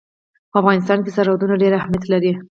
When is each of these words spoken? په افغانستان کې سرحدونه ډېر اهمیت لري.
په 0.51 0.55
افغانستان 0.61 0.99
کې 1.03 1.11
سرحدونه 1.15 1.55
ډېر 1.61 1.73
اهمیت 1.79 2.03
لري. 2.13 2.31